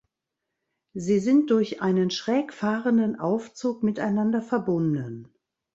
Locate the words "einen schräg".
1.83-2.53